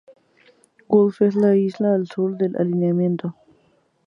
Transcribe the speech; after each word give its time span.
Wolf 0.89 1.21
es 1.21 1.35
la 1.35 1.55
isla 1.55 1.93
al 1.93 2.07
sur 2.07 2.35
del 2.35 2.55
alineamiento. 2.55 3.35